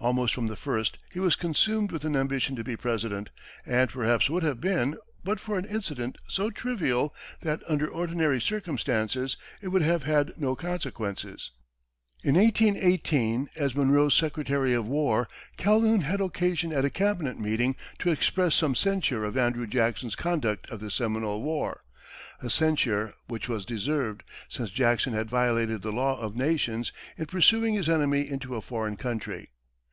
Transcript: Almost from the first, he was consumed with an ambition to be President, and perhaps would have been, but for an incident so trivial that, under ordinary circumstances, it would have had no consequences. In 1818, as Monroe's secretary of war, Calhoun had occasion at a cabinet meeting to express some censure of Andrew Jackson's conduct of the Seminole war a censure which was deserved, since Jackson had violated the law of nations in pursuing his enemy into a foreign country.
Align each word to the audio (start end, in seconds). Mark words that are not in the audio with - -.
Almost 0.00 0.34
from 0.34 0.48
the 0.48 0.56
first, 0.56 0.98
he 1.12 1.20
was 1.20 1.34
consumed 1.36 1.90
with 1.90 2.04
an 2.04 2.14
ambition 2.16 2.54
to 2.56 2.64
be 2.64 2.76
President, 2.76 3.30
and 3.64 3.88
perhaps 3.88 4.28
would 4.28 4.42
have 4.42 4.60
been, 4.60 4.96
but 5.22 5.40
for 5.40 5.56
an 5.56 5.64
incident 5.64 6.18
so 6.28 6.50
trivial 6.50 7.14
that, 7.40 7.62
under 7.68 7.88
ordinary 7.88 8.38
circumstances, 8.40 9.38
it 9.62 9.68
would 9.68 9.80
have 9.80 10.02
had 10.02 10.32
no 10.38 10.54
consequences. 10.56 11.52
In 12.22 12.34
1818, 12.34 13.48
as 13.56 13.74
Monroe's 13.74 14.12
secretary 14.12 14.74
of 14.74 14.84
war, 14.86 15.26
Calhoun 15.56 16.00
had 16.02 16.20
occasion 16.20 16.70
at 16.70 16.84
a 16.84 16.90
cabinet 16.90 17.38
meeting 17.40 17.74
to 18.00 18.10
express 18.10 18.54
some 18.56 18.74
censure 18.74 19.24
of 19.24 19.38
Andrew 19.38 19.66
Jackson's 19.66 20.16
conduct 20.16 20.68
of 20.70 20.80
the 20.80 20.90
Seminole 20.90 21.42
war 21.42 21.82
a 22.42 22.50
censure 22.50 23.14
which 23.28 23.48
was 23.48 23.64
deserved, 23.64 24.22
since 24.50 24.68
Jackson 24.70 25.14
had 25.14 25.30
violated 25.30 25.80
the 25.80 25.92
law 25.92 26.18
of 26.20 26.36
nations 26.36 26.92
in 27.16 27.24
pursuing 27.24 27.72
his 27.74 27.88
enemy 27.88 28.28
into 28.28 28.56
a 28.56 28.60
foreign 28.60 28.96
country. 28.98 29.48